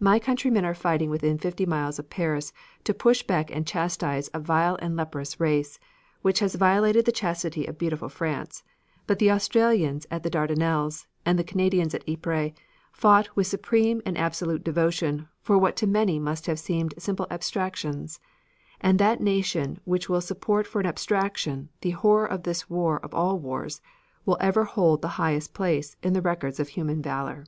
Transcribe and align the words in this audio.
My 0.00 0.18
countrymen 0.18 0.64
are 0.64 0.72
fighting 0.72 1.10
within 1.10 1.36
fifty 1.36 1.66
miles 1.66 1.98
of 1.98 2.08
Paris, 2.08 2.50
to 2.84 2.94
push 2.94 3.22
back 3.22 3.50
and 3.50 3.66
chastise 3.66 4.30
a 4.32 4.40
vile 4.40 4.78
and 4.80 4.96
leprous 4.96 5.38
race, 5.38 5.78
which 6.22 6.38
has 6.38 6.54
violated 6.54 7.04
the 7.04 7.12
chastity 7.12 7.66
of 7.66 7.76
beautiful 7.76 8.08
France, 8.08 8.62
but 9.06 9.18
the 9.18 9.30
Australians 9.30 10.06
at 10.10 10.22
the 10.22 10.30
Dardanelles 10.30 11.06
and 11.26 11.38
the 11.38 11.44
Canadians 11.44 11.92
at 11.94 12.08
Ypres, 12.08 12.52
fought 12.90 13.36
with 13.36 13.48
supreme 13.48 14.00
and 14.06 14.16
absolute 14.16 14.64
devotion 14.64 15.28
for 15.42 15.58
what 15.58 15.76
to 15.76 15.86
many 15.86 16.18
must 16.18 16.46
have 16.46 16.58
seemed 16.58 16.94
simple 16.98 17.26
abstractions, 17.30 18.18
and 18.80 18.98
that 18.98 19.20
nation 19.20 19.78
which 19.84 20.08
will 20.08 20.22
support 20.22 20.66
for 20.66 20.80
an 20.80 20.86
abstraction 20.86 21.68
the 21.82 21.90
horror 21.90 22.24
of 22.24 22.44
this 22.44 22.70
war 22.70 22.98
of 23.00 23.12
all 23.12 23.38
wars 23.38 23.82
will 24.24 24.38
ever 24.40 24.64
hold 24.64 25.02
the 25.02 25.06
highest 25.20 25.52
place 25.52 25.96
in 26.02 26.14
the 26.14 26.22
records 26.22 26.58
of 26.58 26.68
human 26.68 27.02
valor." 27.02 27.44